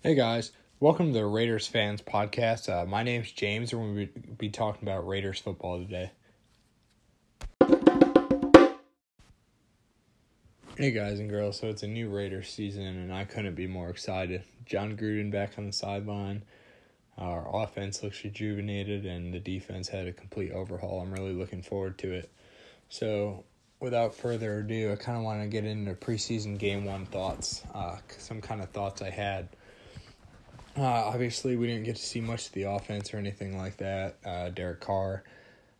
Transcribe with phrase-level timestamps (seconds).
[0.00, 2.72] Hey guys, welcome to the Raiders fans podcast.
[2.72, 4.06] Uh, my name's James, and we'll
[4.38, 6.12] be talking about Raiders football today.
[10.76, 13.90] Hey guys and girls, so it's a new Raiders season, and I couldn't be more
[13.90, 14.44] excited.
[14.64, 16.44] Jon Gruden back on the sideline.
[17.18, 21.00] Our offense looks rejuvenated, and the defense had a complete overhaul.
[21.00, 22.30] I'm really looking forward to it.
[22.88, 23.42] So,
[23.80, 27.96] without further ado, I kind of want to get into preseason game one thoughts, uh,
[28.16, 29.48] some kind of thoughts I had.
[30.78, 34.18] Uh, obviously, we didn't get to see much of the offense or anything like that.
[34.24, 35.24] Uh, Derek Carr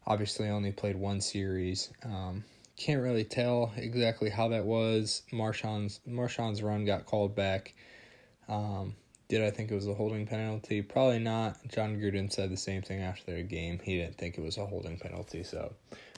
[0.06, 1.90] obviously only played one series.
[2.04, 2.42] Um,
[2.76, 5.22] can't really tell exactly how that was.
[5.32, 7.74] Marshawn's Marshawn's run got called back.
[8.48, 8.96] Um,
[9.28, 10.82] did I think it was a holding penalty?
[10.82, 11.56] Probably not.
[11.68, 13.78] Jon Gruden said the same thing after the game.
[13.82, 15.44] He didn't think it was a holding penalty.
[15.44, 15.74] So,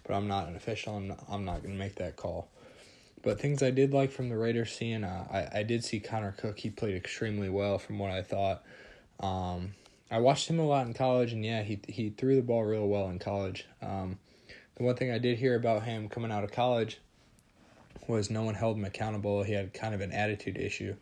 [0.06, 1.00] but I'm not an official.
[1.00, 2.50] Not, I'm not going to make that call.
[3.22, 6.32] But things I did like from the Raiders seeing, uh, I, I did see Connor
[6.32, 6.58] Cook.
[6.58, 8.62] He played extremely well from what I thought.
[9.20, 9.74] Um,
[10.10, 12.88] I watched him a lot in college, and yeah, he he threw the ball real
[12.88, 13.66] well in college.
[13.82, 14.18] Um,
[14.76, 16.98] the one thing I did hear about him coming out of college
[18.08, 19.42] was no one held him accountable.
[19.42, 20.96] He had kind of an attitude issue.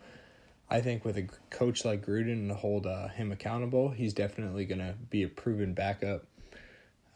[0.71, 4.81] I think with a coach like Gruden to hold uh, him accountable, he's definitely going
[4.81, 6.25] to be a proven backup.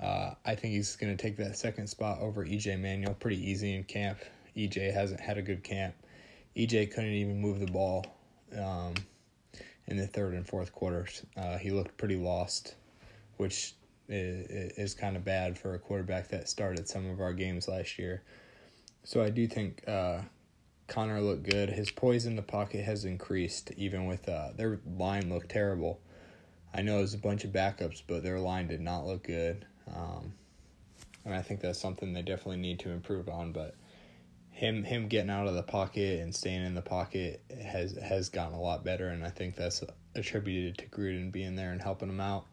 [0.01, 3.75] Uh, I think he's going to take that second spot over EJ Manuel pretty easy
[3.75, 4.19] in camp.
[4.57, 5.95] EJ hasn't had a good camp.
[6.57, 8.05] EJ couldn't even move the ball
[8.59, 8.95] um,
[9.87, 11.23] in the third and fourth quarters.
[11.37, 12.75] Uh, he looked pretty lost,
[13.37, 13.75] which
[14.09, 17.99] is, is kind of bad for a quarterback that started some of our games last
[17.99, 18.23] year.
[19.05, 20.21] So I do think uh,
[20.87, 21.71] Connor looked good.
[21.71, 26.01] His poise in the pocket has increased, even with uh, their line looked terrible.
[26.75, 29.67] I know it was a bunch of backups, but their line did not look good.
[29.95, 30.33] Um,
[31.25, 33.53] and I think that's something they definitely need to improve on.
[33.53, 33.75] But
[34.63, 38.55] him him getting out of the pocket and staying in the pocket has has gotten
[38.55, 39.83] a lot better, and I think that's
[40.15, 42.47] attributed to Gruden being there and helping him out.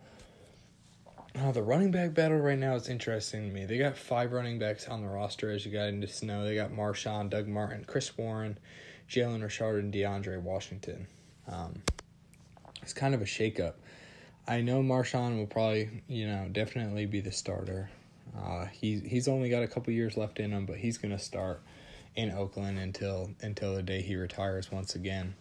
[1.40, 3.66] Uh, the running back battle right now is interesting to me.
[3.66, 6.44] They got five running backs on the roster, as you got into snow.
[6.44, 8.58] They got Marshawn, Doug Martin, Chris Warren,
[9.08, 11.06] Jalen Richard, and DeAndre Washington.
[11.48, 11.84] Um,
[12.82, 13.74] it's kind of a shakeup.
[14.48, 17.92] I know Marshawn will probably, you know, definitely be the starter.
[18.36, 21.62] Uh, he's he's only got a couple years left in him, but he's gonna start
[22.20, 25.36] in Oakland until until the day he retires once again.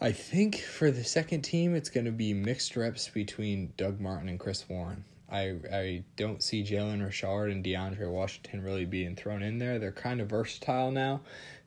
[0.00, 4.28] I think for the second team, it's going to be mixed reps between Doug Martin
[4.28, 5.04] and Chris Warren.
[5.30, 9.78] I I don't see Jalen Richard and DeAndre Washington really being thrown in there.
[9.78, 11.22] They're kind of versatile now.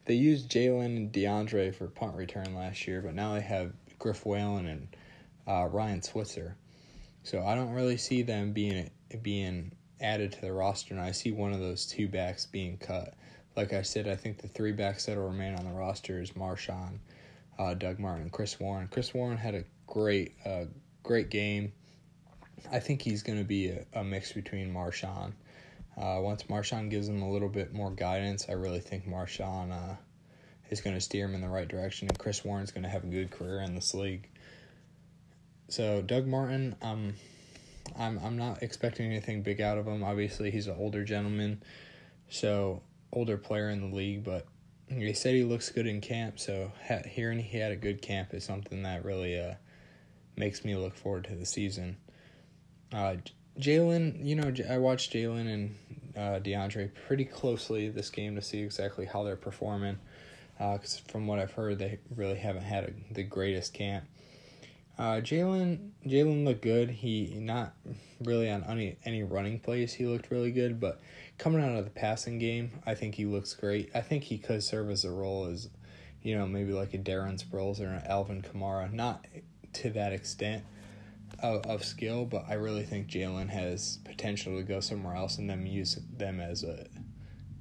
[0.06, 4.26] They used Jalen and DeAndre for punt return last year, but now they have Griff
[4.26, 4.88] Whalen and
[5.48, 6.56] uh, Ryan Switzer.
[7.24, 8.92] So I don't really see them being
[9.24, 13.16] being added to the roster, and I see one of those two backs being cut.
[13.56, 16.32] Like I said, I think the three backs that will remain on the roster is
[16.32, 17.00] Marshawn,
[17.60, 18.88] uh, Doug Martin, and Chris Warren.
[18.90, 20.66] Chris Warren had a great, uh,
[21.04, 21.74] great game.
[22.72, 25.34] I think he's going to be a, a, mix between Marshawn.
[25.98, 29.96] Uh, once Marshawn gives him a little bit more guidance, I really think Marshawn uh,
[30.70, 33.04] is going to steer him in the right direction, and Chris Warren's going to have
[33.04, 34.30] a good career in this league.
[35.68, 37.14] So Doug Martin, um,
[37.98, 40.04] I'm I'm not expecting anything big out of him.
[40.04, 41.62] Obviously, he's an older gentleman,
[42.30, 42.82] so
[43.14, 44.46] older player in the league, but
[44.90, 46.40] he said he looks good in camp.
[46.40, 46.72] So
[47.06, 49.56] hearing he had a good camp is something that really uh,
[50.36, 51.98] makes me look forward to the season.
[52.94, 53.16] Uh,
[53.60, 55.76] Jalen, you know, I watched Jalen and
[56.16, 59.98] uh, DeAndre pretty closely this game to see exactly how they're performing.
[60.58, 64.06] Because uh, from what I've heard, they really haven't had a, the greatest camp.
[64.98, 66.90] Uh, Jalen Jalen looked good.
[66.90, 67.74] He not
[68.24, 69.94] really on any any running plays.
[69.94, 71.00] He looked really good, but
[71.38, 73.90] coming out of the passing game, I think he looks great.
[73.96, 75.70] I think he could serve as a role as,
[76.22, 78.92] you know, maybe like a Darren Sproles or an Alvin Kamara.
[78.92, 79.26] Not
[79.74, 80.64] to that extent
[81.40, 85.50] of, of skill, but I really think Jalen has potential to go somewhere else and
[85.50, 86.86] then use them as a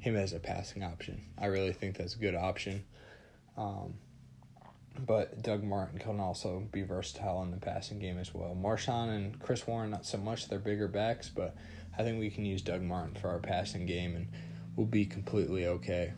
[0.00, 1.22] him as a passing option.
[1.38, 2.84] I really think that's a good option.
[3.56, 3.94] Um,
[5.06, 8.56] but Doug Martin can also be versatile in the passing game as well.
[8.60, 11.56] Marshawn and Chris Warren, not so much, they're bigger backs, but
[11.98, 14.28] I think we can use Doug Martin for our passing game and
[14.76, 16.12] we'll be completely okay.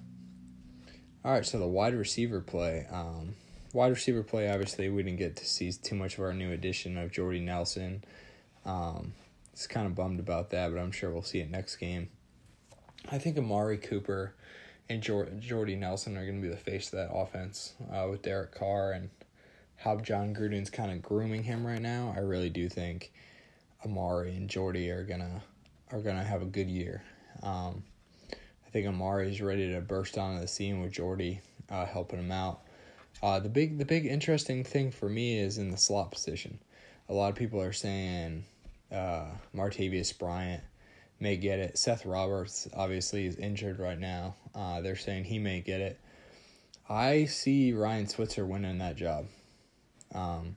[1.24, 2.86] All right, so the wide receiver play.
[2.90, 3.34] Um,
[3.72, 6.98] wide receiver play, obviously, we didn't get to see too much of our new addition
[6.98, 8.04] of Jordy Nelson.
[8.64, 9.14] Um,
[9.52, 12.08] it's kind of bummed about that, but I'm sure we'll see it next game.
[13.10, 14.34] I think Amari Cooper
[14.88, 18.54] and Jordy Nelson are going to be the face of that offense uh, with Derek
[18.54, 19.10] Carr and
[19.76, 22.12] how Jon Gruden's kind of grooming him right now.
[22.16, 23.12] I really do think
[23.84, 25.42] Amari and Jordy are gonna
[25.90, 27.02] are gonna have a good year.
[27.42, 27.82] Um,
[28.32, 32.30] I think Amari is ready to burst onto the scene with Jordy uh, helping him
[32.30, 32.60] out.
[33.22, 36.58] Uh, the big the big interesting thing for me is in the slot position.
[37.08, 38.44] A lot of people are saying
[38.92, 40.62] uh, Martavis Bryant
[41.22, 41.78] may get it.
[41.78, 44.34] Seth Roberts obviously is injured right now.
[44.54, 46.00] Uh, they're saying he may get it.
[46.90, 49.26] I see Ryan Switzer winning that job.
[50.12, 50.56] Um,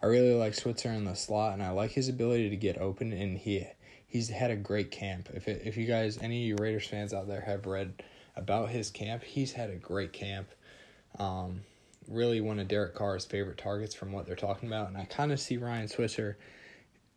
[0.00, 3.12] I really like Switzer in the slot, and I like his ability to get open.
[3.12, 3.66] And he
[4.06, 5.28] he's had a great camp.
[5.34, 8.02] If it, if you guys, any of you Raiders fans out there, have read
[8.36, 10.48] about his camp, he's had a great camp.
[11.18, 11.62] Um,
[12.08, 15.32] really one of Derek Carr's favorite targets from what they're talking about, and I kind
[15.32, 16.38] of see Ryan Switzer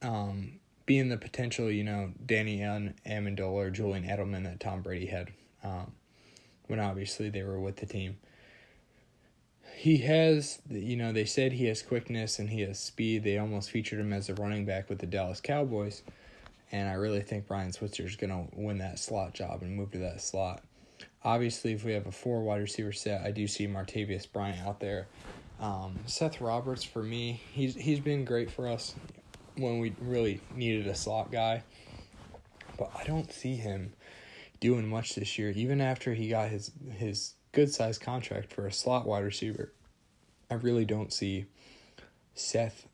[0.01, 5.27] um, being the potential, you know, Danny Amendola or Julian Edelman that Tom Brady had
[5.63, 5.91] um,
[6.67, 8.17] when obviously they were with the team.
[9.75, 13.23] He has, you know, they said he has quickness and he has speed.
[13.23, 16.01] They almost featured him as a running back with the Dallas Cowboys.
[16.71, 19.91] And I really think Brian Switzer is going to win that slot job and move
[19.91, 20.63] to that slot.
[21.23, 24.79] Obviously, if we have a four wide receiver set, I do see Martavis Bryant out
[24.79, 25.07] there.
[25.59, 28.95] Um, Seth Roberts for me, he's he's been great for us
[29.57, 31.63] when we really needed a slot guy,
[32.77, 33.93] but I don't see him
[34.59, 35.51] doing much this year.
[35.51, 39.73] Even after he got his his good sized contract for a slot wide receiver,
[40.49, 41.45] I really don't see
[42.33, 42.87] Seth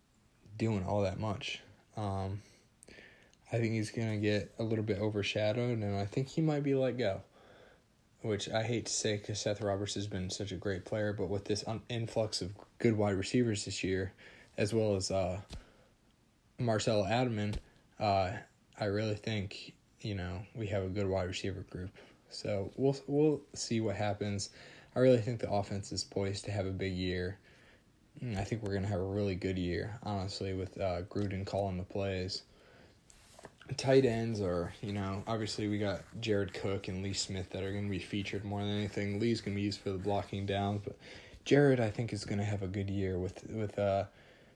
[0.57, 1.62] doing all that much.
[1.98, 2.42] Um,
[3.51, 6.75] I think he's gonna get a little bit overshadowed, and I think he might be
[6.75, 7.21] let go
[8.24, 11.30] which I hate to say because Seth Roberts has been such a great player, but
[11.30, 14.13] with this un- influx of good wide receivers this year,
[14.57, 15.42] as well as uh,
[16.60, 17.56] Marcell Ateman,
[18.00, 18.32] uh,
[18.80, 21.92] I really think you know we have a good wide receiver group.
[22.30, 24.50] So we'll we'll see what happens.
[24.96, 27.38] I really think the offense is poised to have a big year.
[28.24, 31.78] Mm, I think we're gonna have a really good year, honestly, with uh, Gruden calling
[31.78, 32.44] the plays
[33.78, 37.72] tight ends are, you know, obviously we got Jared Cook and Lee Smith that are
[37.72, 39.20] going to be featured more than anything.
[39.20, 40.98] Lee's going to be used for the blocking downs, but
[41.46, 44.06] Jared I think is going to have a good year with with uh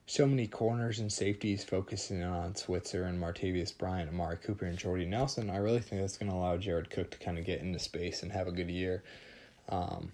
[0.08, 5.06] so many corners and safeties focusing on Switzer and Martavis Bryant, Amari Cooper, and Jordy
[5.06, 5.50] Nelson.
[5.50, 8.24] I really think that's going to allow Jared Cook to kind of get into space
[8.24, 9.04] and have a good year.
[9.70, 10.12] Um,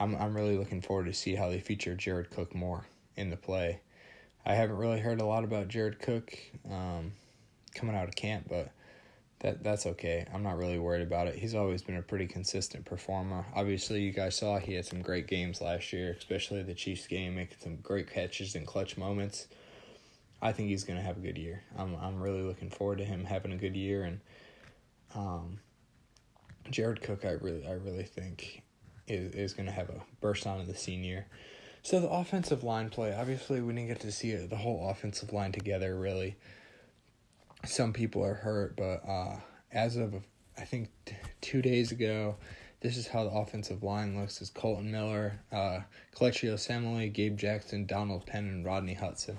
[0.00, 2.86] I'm I'm really looking forward to see how they feature Jared Cook more
[3.16, 3.80] in the play.
[4.44, 6.36] I haven't really heard a lot about Jared Cook.
[6.68, 7.12] Um,
[7.74, 8.70] coming out of camp, but
[9.44, 10.26] that that's okay.
[10.32, 11.34] I'm not really worried about it.
[11.34, 13.44] He's always been a pretty consistent performer.
[13.54, 17.34] Obviously, you guys saw he had some great games last year, especially the Chiefs game,
[17.34, 19.48] making some great catches and clutch moments.
[20.40, 21.62] I think he's going to have a good year.
[21.76, 24.20] I'm I'm really looking forward to him having a good year and
[25.14, 25.58] um
[26.70, 28.62] Jared Cook I really I really think
[29.06, 31.26] is is going to have a burst on onto the senior.
[31.82, 35.52] So the offensive line play, obviously we didn't get to see the whole offensive line
[35.52, 36.36] together really
[37.66, 39.36] some people are hurt, but uh,
[39.72, 40.14] as of
[40.56, 42.36] I think t- two days ago,
[42.80, 45.80] this is how the offensive line looks: is Kolton Miller, uh,
[46.14, 49.36] Kelechi Osemele, Gabe Jackson, Donald Penn, and Rodney Hudson.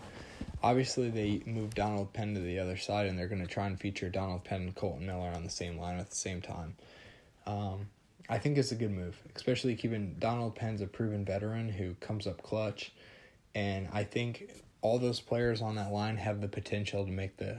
[0.64, 3.80] Obviously, they moved Donald Penn to the other side, and they're going to try and
[3.80, 6.76] feature Donald Penn and Kolton Miller on the same line at the same time.
[7.46, 7.88] Um,
[8.28, 12.26] I think it's a good move, especially keeping Donald Penn's a proven veteran who comes
[12.26, 12.92] up clutch,
[13.54, 14.50] and I think
[14.82, 17.58] all those players on that line have the potential to make the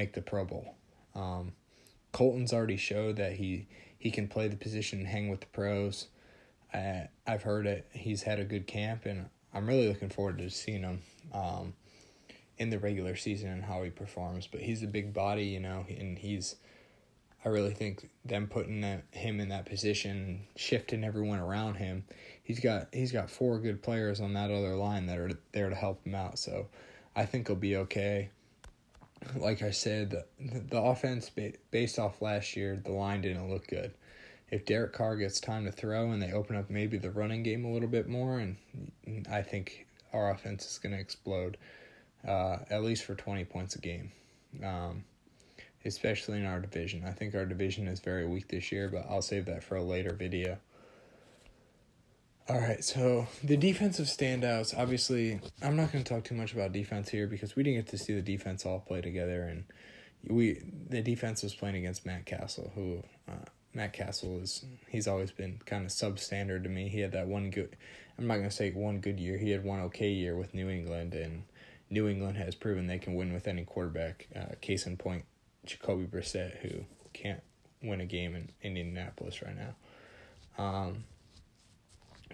[0.00, 0.74] make the Pro Bowl.
[1.14, 1.52] Um,
[2.10, 3.66] Kolton's already showed that he
[3.98, 6.06] he can play the position and hang with the pros.
[6.72, 7.86] I, I've heard it.
[7.92, 11.02] He's had a good camp, and I'm really looking forward to seeing him
[11.34, 11.74] um,
[12.56, 14.46] in the regular season and how he performs.
[14.46, 16.56] But he's a big body, you know, and he's.
[17.44, 22.04] I really think them putting that, him in that position, shifting everyone around him.
[22.42, 25.76] He's got he's got four good players on that other line that are there to
[25.76, 26.38] help him out.
[26.38, 26.68] So
[27.14, 28.30] I think he'll be okay
[29.36, 31.30] like I said, the, the offense
[31.70, 33.92] based off last year, the line didn't look good.
[34.50, 37.64] If Derek Carr gets time to throw and they open up maybe the running game
[37.64, 38.56] a little bit more, and
[39.30, 41.56] I think our offense is going to explode,
[42.26, 44.10] uh, at least for 20 points a game,
[44.64, 45.04] um,
[45.84, 47.04] especially in our division.
[47.06, 49.82] I think our division is very weak this year, but I'll save that for a
[49.82, 50.58] later video.
[52.50, 54.76] All right, so the defensive standouts.
[54.76, 57.86] Obviously, I'm not going to talk too much about defense here because we didn't get
[57.96, 59.62] to see the defense all play together, and
[60.26, 64.64] we the defense was playing against Matt Cassel, who uh, Matt Cassel is.
[64.88, 66.88] He's always been kind of substandard to me.
[66.88, 67.76] He had that one good.
[68.18, 69.38] I'm not going to say one good year.
[69.38, 71.44] He had one okay year with New England, and
[71.88, 74.26] New England has proven they can win with any quarterback.
[74.34, 75.24] Uh, case in point,
[75.66, 77.44] Jacoby Brissett, who can't
[77.80, 79.74] win a game in Indianapolis right now.
[80.58, 81.04] Um,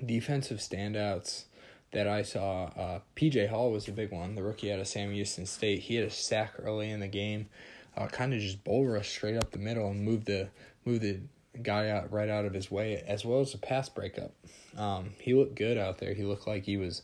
[0.04, 1.44] defensive standouts
[1.92, 4.34] that I saw, uh, PJ Hall was a big one.
[4.34, 5.80] The rookie out of Sam Houston State.
[5.80, 7.48] He had a sack early in the game,
[7.96, 10.48] uh, kind of just bull rush straight up the middle and moved the
[10.84, 11.20] move the
[11.62, 14.32] guy out right out of his way, as well as a pass breakup.
[14.76, 16.14] Um, he looked good out there.
[16.14, 17.02] He looked like he was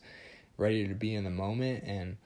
[0.57, 1.83] ready to be in the moment.
[1.85, 2.17] And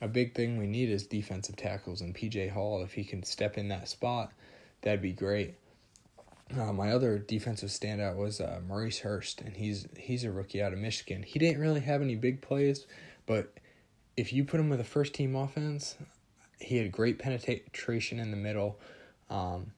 [0.00, 2.00] a big thing we need is defensive tackles.
[2.00, 4.32] And PJ Hall, if he can step in that spot,
[4.82, 5.54] that'd be great.
[6.58, 10.72] Uh, my other defensive standout was uh, Maurice Hurst, and he's he's a rookie out
[10.72, 11.22] of Michigan.
[11.22, 12.86] He didn't really have any big plays,
[13.26, 13.54] but
[14.16, 15.96] if you put him with a first team offense,
[16.60, 18.78] he had great penetration in the middle.
[19.30, 19.72] Um,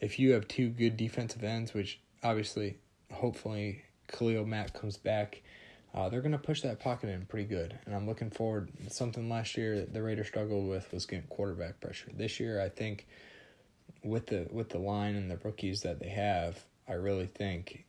[0.00, 2.76] if you have two good defensive ends, which obviously,
[3.12, 5.42] hopefully, Khalil Mack comes back,
[5.94, 7.78] uh, they're going to push that pocket in pretty good.
[7.86, 8.70] And I'm looking forward.
[8.88, 12.10] Something last year that the Raiders struggled with was getting quarterback pressure.
[12.14, 13.06] This year, I think
[14.02, 17.84] with the with the line and the rookies that they have, I really think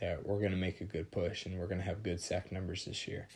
[0.00, 3.06] that we're to make a good push and we're to have good sack numbers this
[3.06, 3.28] year.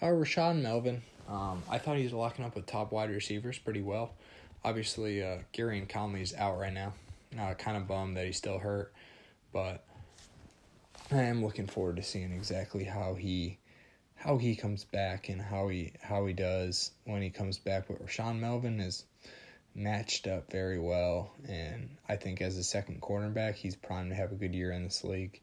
[0.00, 4.12] Uh, Rashaan Melvin, um, I thought he's locking up with top wide receivers pretty well.
[4.64, 6.92] Obviously, uh, Gareon Conley's out right now.
[7.38, 8.92] Uh, kind of bummed that he's still hurt,
[9.52, 9.84] but
[11.10, 13.58] I am looking forward to seeing exactly how he
[14.14, 17.88] how he comes back and how he how he does when he comes back.
[17.88, 19.04] But Rashaan Melvin is
[19.74, 24.32] matched up very well, and I think as a second cornerback, he's primed to have
[24.32, 25.40] a good year in this league.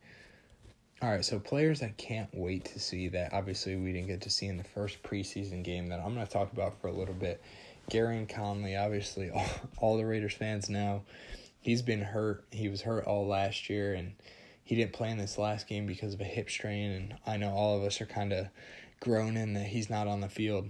[1.02, 4.30] All right, so players I can't wait to see that obviously we didn't get to
[4.30, 7.14] see in the first preseason game that I'm going to talk about for a little
[7.14, 7.42] bit.
[7.90, 9.46] Gareon Conley, obviously, all,
[9.78, 11.04] all the Raiders fans know
[11.62, 12.44] he's been hurt.
[12.52, 14.14] He was hurt all last year, and
[14.64, 16.92] he didn't play in this last game because of a hip strain.
[16.92, 18.48] And I know all of us are kind of
[19.00, 20.70] groaning that he's not on the field.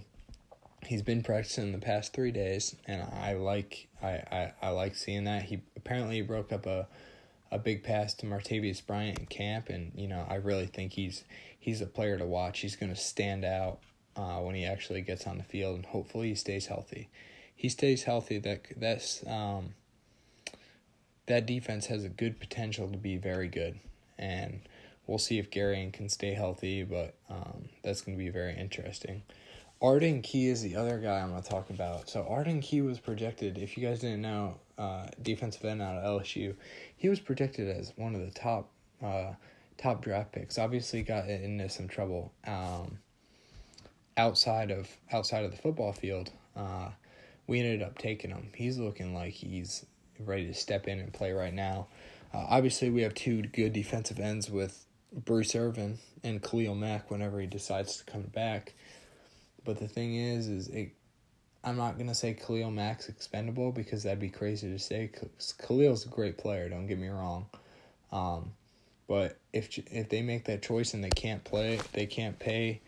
[0.86, 5.24] He's been practicing the past three days, and I like I, I, I like seeing
[5.24, 5.42] that.
[5.42, 6.86] He apparently he broke up a
[7.52, 11.24] a big pass to Martavis Bryant in camp, and you know I really think he's
[11.58, 12.60] he's a player to watch.
[12.60, 13.80] He's going to stand out
[14.16, 17.08] uh, when he actually gets on the field, and hopefully he stays healthy.
[17.54, 18.38] He stays healthy.
[18.38, 19.74] That that's um,
[21.26, 23.78] that defense has a good potential to be very good,
[24.18, 24.60] and
[25.06, 26.84] we'll see if Gareon can stay healthy.
[26.84, 29.22] But um, that's going to be very interesting.
[29.82, 32.08] Arden Key is the other guy I'm going to talk about.
[32.08, 36.20] So Arden Key was projected, if you guys didn't know, uh, defensive end out of
[36.20, 36.54] LSU.
[36.96, 38.70] He was projected as one of the top
[39.02, 39.32] uh,
[39.78, 40.58] top draft picks.
[40.58, 42.98] Obviously, got into some trouble um,
[44.16, 46.30] outside of outside of the football field.
[46.54, 46.90] Uh,
[47.46, 48.50] we ended up taking him.
[48.54, 49.86] He's looking like he's
[50.18, 51.86] ready to step in and play right now.
[52.32, 57.40] Uh, obviously, we have two good defensive ends with Bruce Irvin and Khalil Mack whenever
[57.40, 58.74] he decides to come back.
[59.64, 60.92] But the thing is, is it,
[61.62, 65.10] I'm not gonna say Khalil Mack's expendable because that'd be crazy to say.
[65.58, 66.68] Khalil's a great player.
[66.68, 67.46] Don't get me wrong.
[68.12, 68.52] Um,
[69.06, 72.80] but if if they make that choice and they can't play, they can't pay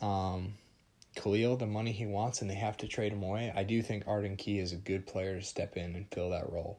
[0.00, 0.54] um,
[1.16, 3.52] Khalil the money he wants, and they have to trade him away.
[3.54, 6.52] I do think Arden Key is a good player to step in and fill that
[6.52, 6.78] role.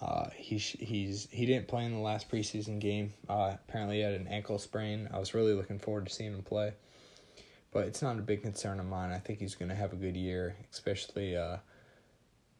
[0.00, 3.14] Uh, he he's he didn't play in the last preseason game.
[3.28, 5.08] Uh, apparently, he had an ankle sprain.
[5.12, 6.74] I was really looking forward to seeing him play
[7.76, 9.12] but it's not a big concern of mine.
[9.12, 11.36] I think he's going to have a good year, especially.
[11.36, 11.58] Uh,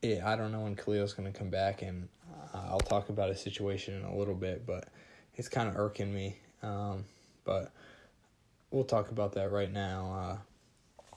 [0.02, 2.10] it, I don't know when Khalil's going to come back, and
[2.52, 4.88] uh, I'll talk about his situation in a little bit, but
[5.34, 6.36] it's kind of irking me.
[6.62, 7.06] Um,
[7.46, 7.72] but
[8.70, 10.38] we'll talk about that right now.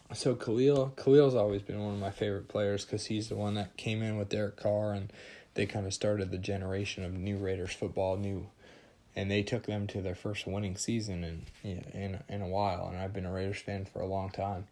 [0.09, 3.55] Uh, so Khalil, Khalil's always been one of my favorite players because he's the one
[3.55, 5.11] that came in with Derek Carr, and
[5.55, 8.47] they kind of started the generation of new Raiders football, new
[9.19, 12.87] and they took them to their first winning season in in in a while.
[12.87, 14.67] And I've been a Raiders fan for a long time,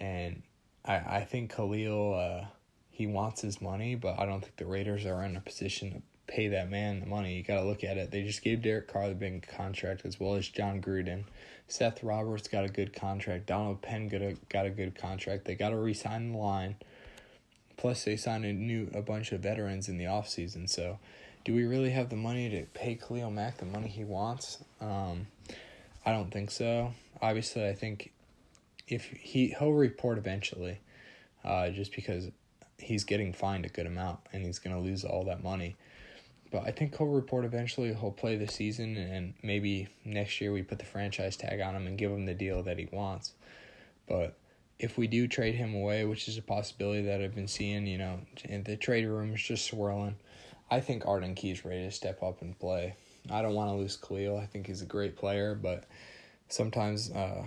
[0.00, 0.42] and
[0.84, 2.46] I I think Khalil uh,
[2.90, 6.02] he wants his money, but I don't think the Raiders are in a position to
[6.26, 7.36] pay that man the money.
[7.36, 8.10] You got to look at it.
[8.10, 11.24] They just gave Derek Carr the big contract as well as Jon Gruden.
[11.68, 13.46] Seth Roberts got a good contract.
[13.46, 15.44] Donald Penn got a got a good contract.
[15.44, 16.76] They got to re-sign the line.
[17.76, 20.98] Plus, they signed a new a bunch of veterans in the offseason, so
[21.46, 24.58] do we really have the money to pay Khalil Mack the money he wants?
[24.80, 25.28] Um,
[26.04, 26.92] I don't think so.
[27.22, 28.10] Obviously, I think
[28.88, 30.80] if he he'll report eventually,
[31.44, 32.30] uh, just because
[32.78, 35.76] he's getting fined a good amount and he's gonna lose all that money.
[36.50, 37.94] But I think he'll report eventually.
[37.94, 41.86] He'll play the season and maybe next year we put the franchise tag on him
[41.86, 43.34] and give him the deal that he wants.
[44.08, 44.36] But
[44.80, 47.98] if we do trade him away, which is a possibility that I've been seeing, you
[47.98, 48.18] know,
[48.64, 50.16] the trade room is just swirling.
[50.70, 52.96] I think Arden Key's ready to step up and play.
[53.30, 54.36] I don't want to lose Khalil.
[54.36, 55.84] I think he's a great player, but
[56.48, 57.46] sometimes, uh,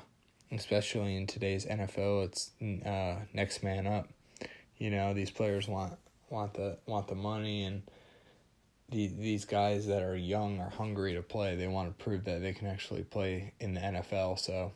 [0.52, 2.52] especially in today's NFL, it's
[2.86, 4.08] uh, next man up.
[4.78, 5.94] You know, these players want
[6.30, 7.82] want the want the money, and
[8.90, 11.56] the, these guys that are young are hungry to play.
[11.56, 14.40] They want to prove that they can actually play in the NFL.
[14.40, 14.72] So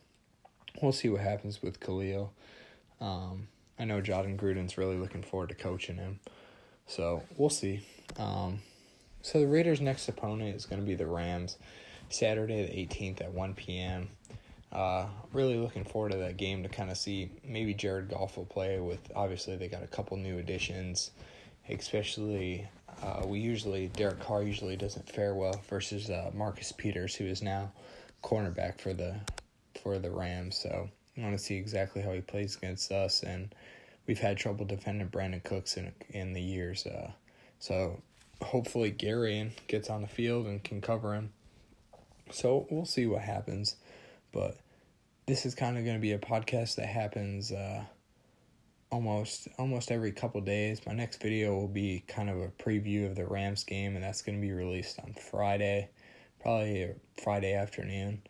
[0.81, 2.33] we'll see what happens with Khalil.
[2.99, 3.47] Um,
[3.79, 6.19] I know Jon Gruden's really looking forward to coaching him.
[6.93, 7.81] So we'll see.
[8.19, 8.59] Um,
[9.23, 11.57] So the Raiders' next opponent is going to be the Rams,
[12.09, 14.09] Saturday the 18th at 1 p.m.
[14.71, 18.45] Uh, really looking forward to that game to kind of see maybe Jared Goff will
[18.45, 18.99] play with.
[19.15, 21.09] Obviously, they got a couple new additions,
[21.67, 22.67] especially
[23.01, 27.41] uh, we usually Derek Carr usually doesn't fare well versus uh, Marcus Peters, who is
[27.41, 27.71] now
[28.23, 29.15] cornerback for the
[29.81, 30.57] for the Rams.
[30.57, 33.55] So I want to see exactly how he plays against us, and
[34.07, 36.85] we've had trouble defending Brandin Cooks in in the years.
[36.85, 37.11] Uh,
[37.59, 38.01] so
[38.41, 41.31] hopefully Gary gets on the field and can cover him.
[42.31, 43.75] So we'll see what happens,
[44.31, 44.57] but
[45.25, 47.83] this is kind of going to be a podcast that happens uh,
[48.91, 50.81] almost almost every couple days.
[50.85, 54.21] My next video will be kind of a preview of the Rams game, and that's
[54.21, 55.89] going to be released on Friday,
[56.39, 58.21] probably Friday afternoon.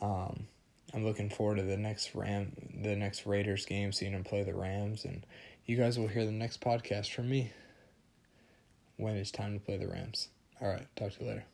[0.00, 0.46] Um,
[0.94, 2.52] I'm looking forward to the next Ram,
[2.82, 5.24] the next Raiders game, seeing them play the Rams, and
[5.66, 7.52] you guys will hear the next podcast from me
[8.96, 10.28] when it's time to play the Rams.
[10.60, 11.44] All right, talk to you later.